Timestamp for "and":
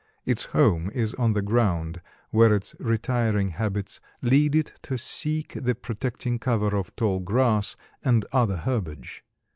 8.03-8.25